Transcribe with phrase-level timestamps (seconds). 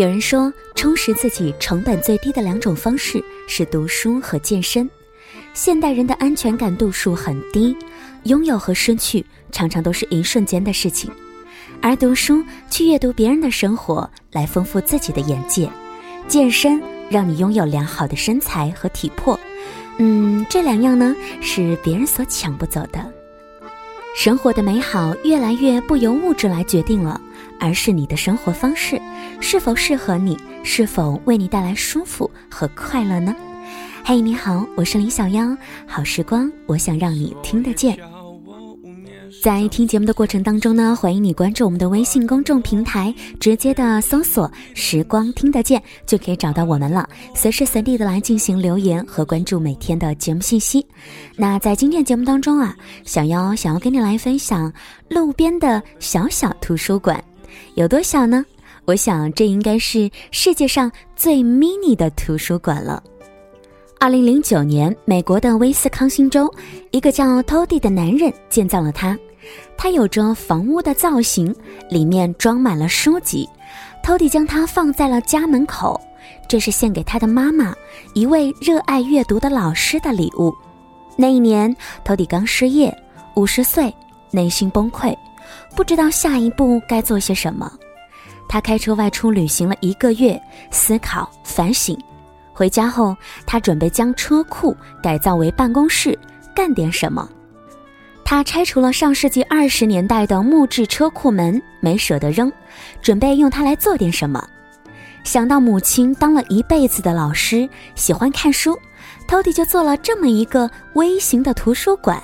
[0.00, 4.88] 有人说，充实自己成本最低的两种方式是读书和健身。
[5.52, 7.76] 现代人的安全感度数很低，
[8.22, 9.22] 拥有和失去
[9.52, 11.10] 常常都是一瞬间的事情。
[11.82, 15.68] 而读书，去阅读别人的生活，来丰富自己的眼界；
[16.26, 16.80] 健身，
[17.10, 19.38] 让你拥有良好的身材和体魄。
[19.98, 23.19] 嗯，这两样呢，是别人所抢不走的。
[24.14, 27.20] 生活的美好，越来越不由物质来决定了。
[27.58, 29.00] 而是你的生活方式
[29.38, 33.34] 是否适合你，是否为你带来舒服和快乐呢？
[34.02, 35.54] 嘿，你好，我是林小妖，
[35.86, 37.98] 好时光，我想让你听得见。
[39.38, 50.84] 在听节目的过程当中呢，欢迎你关注我们的微信公众平台，直接的搜索“时光听得见”就可以找到我们了，随时随地的来进行留言和关注每天的节目信息。
[51.36, 54.70] 那在今天节目当中啊，小妖想要跟你来分享
[55.08, 57.22] 路边的小小图书馆。
[57.76, 58.44] 有多小呢？
[58.84, 63.02] 我想这应该是世界上最 mini 的图书馆了。
[64.02, 66.50] 二零零九年，美国的威斯康星州，
[66.90, 69.14] 一个叫 Tody 的男人建造了它。
[69.76, 71.54] 它有着房屋的造型，
[71.90, 73.46] 里面装满了书籍。
[74.02, 76.00] Tody 将它放在了家门口，
[76.48, 77.74] 这是献给他的妈妈，
[78.14, 80.50] 一位热爱阅读的老师的礼物。
[81.14, 82.96] 那一年，Tody 刚失业，
[83.36, 83.94] 五十岁，
[84.30, 85.14] 内心崩溃。
[85.76, 87.70] 不知道下一步该做些什么，
[88.48, 90.40] 他开车外出旅行了一个月，
[90.70, 91.94] 思考反省。
[92.60, 93.16] 回家后，
[93.46, 96.18] 他准备将车库改造为办公室，
[96.54, 97.26] 干点什么。
[98.22, 102.52] 他拆除了上世纪二十年代的木质车库门，没舍得扔，
[103.00, 104.46] 准备用它来做点什么。
[105.24, 108.78] 想到母亲当了一辈子的老师，喜欢看书，
[109.26, 112.20] 托迪就做了这么一个微型的图书馆，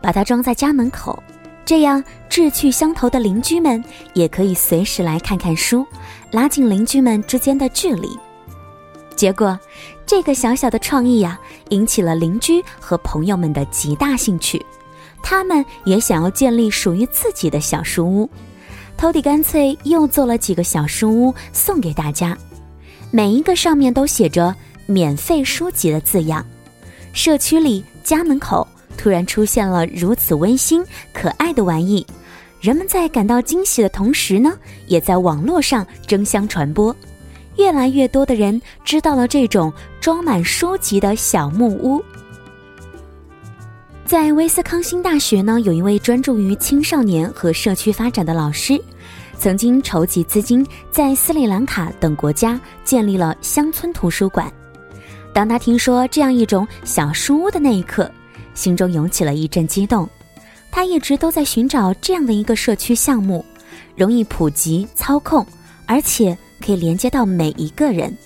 [0.00, 1.22] 把它装在家门口。
[1.64, 3.80] 这样志趣相投的邻居们
[4.12, 5.86] 也可以随时来看看书，
[6.32, 8.08] 拉近邻居们之间的距离。
[9.22, 9.56] 结果，
[10.04, 11.38] 这个小小的创意呀，
[11.68, 14.60] 引起了邻居和朋友们的极大兴趣。
[15.22, 18.28] 他们也想要建立属于自己的小书屋。
[18.96, 22.36] 托迪干脆又做了几个小书屋送给大家，
[23.12, 24.52] 每一个上面都写着
[24.86, 26.44] “免费书籍”的字样。
[27.12, 28.66] 社区里，家门口。
[28.98, 32.04] 突然出现了如此温馨可爱的玩意，
[32.60, 34.58] 人们在感到惊喜的同时呢，
[34.88, 36.94] 也在网络上争相传播。
[37.56, 42.02] 越来越多的人知道了这种装满书籍的小木屋。
[44.04, 48.78] 在威斯康星大学呢，有一位专注于青少年和社区发展的老师，
[49.38, 54.52] 曾经筹集资金，在斯里兰卡等国家建立了乡村图书馆。
[55.32, 58.10] 当他听说这样一种小书屋的那一刻，
[58.52, 60.06] 心中涌起了一阵激动，
[60.70, 63.42] 他一直都在寻找这样的一个社区项目，
[63.96, 65.46] 容易普及、操控，
[65.86, 68.16] 而且可以连接到每一个人。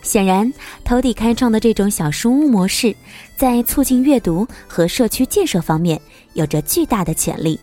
[0.00, 0.50] 显然，
[0.84, 2.94] 投底开创的这种小书屋模式，
[3.36, 6.00] 在促进阅读和社区建设方面
[6.32, 7.60] 有着巨大的潜力。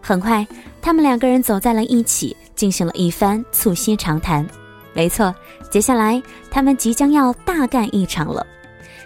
[0.00, 0.46] 很快，
[0.82, 4.46] 他们两个人走在了一起，进行了一番促膝长谈。
[4.92, 5.34] 没错，
[5.70, 8.46] 接下来他们即将要大干一场了。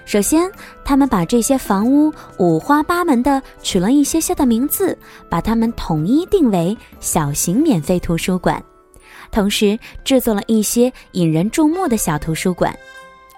[0.04, 0.50] 首先，
[0.84, 4.96] 他们把这些房屋五花八门的取了一些些的名字，
[5.28, 8.60] 把它们统一定为小型免费图书馆，
[9.36, 12.74] 同时制作了一些引人注目的小图书馆，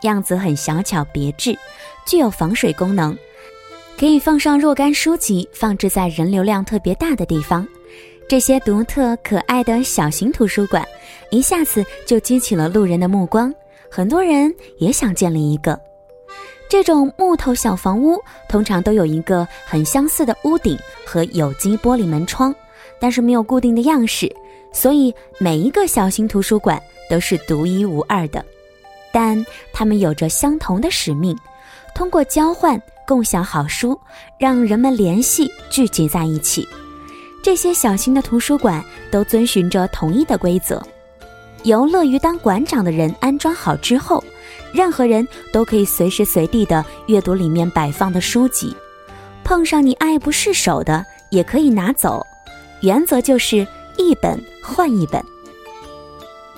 [0.03, 1.59] 样子很小巧别致，
[2.07, 3.19] 具有防水功能，
[3.99, 7.67] 可以放上若干书籍，放置在人流量特别大的地方。
[8.29, 10.87] 这些独特可爱的小型图书馆，
[11.33, 13.53] 一下子就激起了路人的目光，
[13.91, 15.77] 很多人也想建立一个。
[16.71, 18.17] 这种木头小房屋
[18.49, 22.55] 通常都有一个很相似的屋顶和有机玻璃门窗，
[23.01, 24.33] 但是没有固定的样式，
[24.73, 26.81] 所以每一个小型图书馆
[27.11, 28.45] 都是独一无二的。
[29.13, 31.37] 但它们有着相同的使命，
[31.95, 33.99] 通过交换、共享好书，
[34.39, 36.67] 让人们联系、聚集在一起。
[37.43, 40.83] 这些小型的图书馆都遵循着统一的规则，
[41.65, 44.23] 由乐于当馆长的人安装好之后。
[44.71, 48.77] 任何人都可以随时随地的阅读里面摆放的书籍，
[49.43, 52.25] 碰上你爱不释手的也可以拿走，
[52.83, 53.67] 原则就是
[53.99, 55.23] 一本换一本。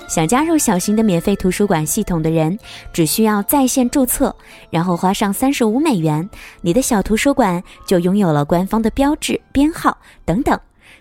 [0.09, 2.59] 想加入小型的免费图书馆系统的人，
[2.93, 4.35] 只需要在线注册，
[4.69, 6.29] 然后花上三十五美元，
[6.61, 10.59] 你的小图书馆就拥有了官方的标志、编号等等，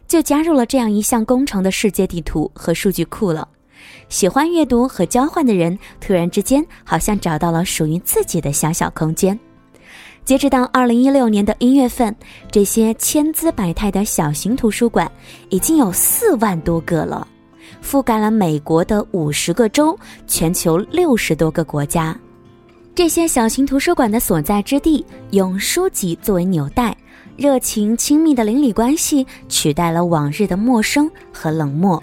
[0.07, 3.47] 就加入了这样一项工程的世界地图和数据库了。
[4.09, 9.39] 喜欢阅读和交换的人，突然之间好像找到了属于自己的小小空间。
[10.29, 12.15] 截止到二零一六年的一月份，
[12.51, 15.11] 这些千姿百态的小型图书馆
[15.49, 17.27] 已经有四万多个了，
[17.83, 19.97] 覆盖了美国的五十个州、
[20.27, 22.15] 全球六十多个国家。
[22.93, 26.95] 这些小型图书馆的所在之地，用书籍作为纽带，
[27.35, 31.99] 热情亲密的邻里关系取代了往日的陌生和冷漠。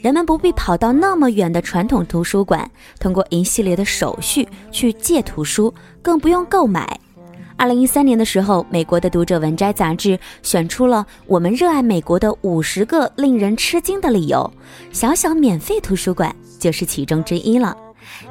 [0.00, 2.66] 人们不必跑到那么远的传统图书馆，
[2.98, 5.70] 通过一系列的手续去借图书，
[6.00, 6.98] 更不用购买。
[7.62, 14.52] 二零一三年的时候，美国的读者文摘杂志选出了我们热爱美国的五十个令人吃惊的理由，
[14.90, 17.76] 小小免费图书馆就是其中之一了。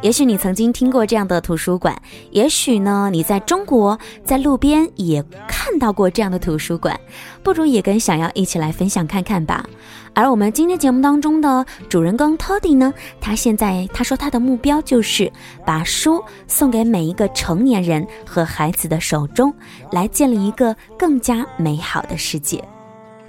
[0.01, 1.95] 也许你曾经听过这样的图书馆，
[2.31, 6.99] 也许呢，你在中国在路边也看到过这样的图书馆，
[7.43, 9.65] 不如也跟想要一起来分享看看吧。
[10.13, 15.31] 而我们今天节目当中的主人公 Toddy 呢，他现在他说他的目标就是
[15.65, 19.53] 把书送给每一个成年人和孩子的手中，
[19.91, 22.61] 来建立一个更加美好的世界。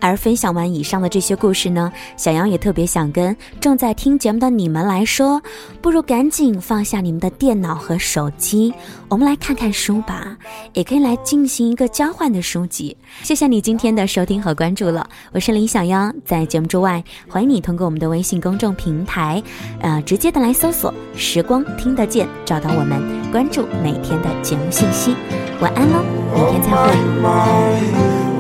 [0.03, 5.41] 而分享完以上的这些故事呢，小杨也特别想跟正在听节目的你们来说，
[5.81, 8.75] 不如赶紧放下你们的电脑和手机，
[9.09, 10.37] 我们来看看书吧，
[10.73, 12.97] 也可以来进行一个交换的书籍。
[13.23, 19.41] 谢谢你今天的收听和关注了，我是林小妖，在节目之外，欢迎你通过我们的微信公众平台，
[19.81, 23.01] 呃，直接的来搜索“时光听得见”，找到我们，
[23.31, 25.15] 关注每天的节目信息。
[25.61, 26.03] 晚安喽，
[26.35, 28.32] 明天再会。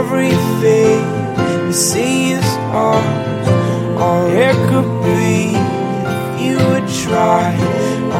[0.00, 1.00] Everything
[1.66, 3.48] you see is ours,
[4.04, 5.54] or it could be
[6.14, 7.48] if you would try.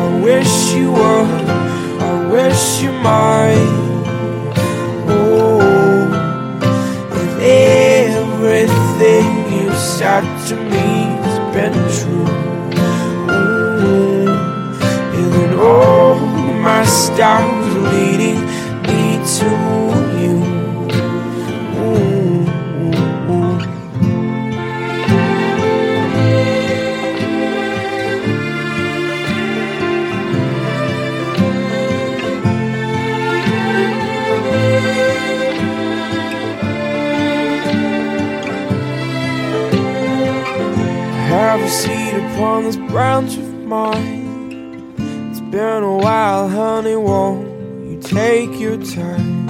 [0.00, 1.48] I wish you would,
[2.10, 3.74] I wish you might.
[5.08, 5.60] Oh,
[7.20, 7.32] if
[8.16, 10.88] everything you said to me
[11.24, 12.30] has been true,
[13.30, 14.26] oh,
[15.16, 16.16] and then all
[16.68, 18.49] my stars leading
[42.10, 44.94] seat upon this branch of mine.
[45.30, 47.46] It's been a while, honey, won't
[47.88, 49.48] you take your time?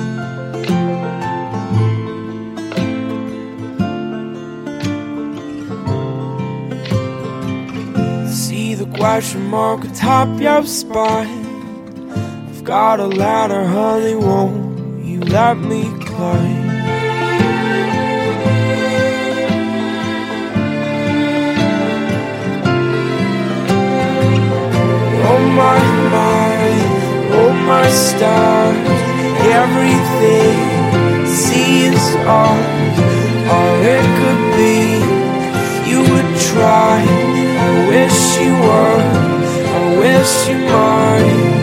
[8.28, 11.46] See the question mark atop your spine.
[12.48, 16.59] I've got a ladder, honey, won't you let me climb?
[27.90, 29.00] Stars,
[29.62, 30.56] everything
[31.26, 32.96] seems ours,
[33.50, 34.78] all it could be.
[35.90, 37.02] You would try,
[37.66, 39.02] I wish you would,
[39.76, 41.59] I wish you might.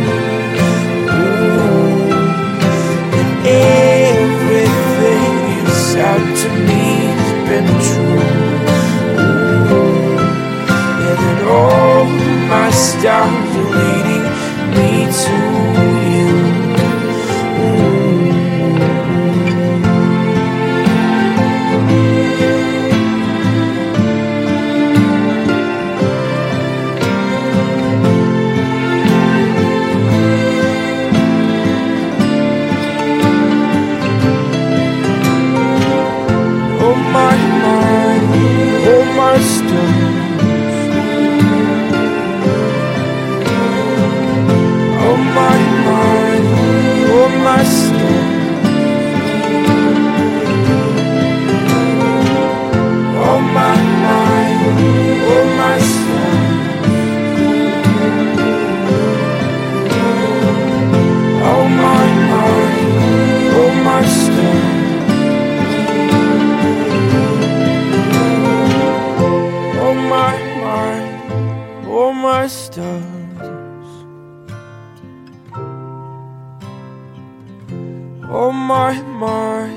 [78.29, 79.69] Oh my, my,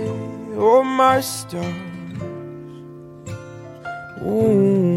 [0.56, 1.64] oh my stars.
[4.22, 4.89] Ooh.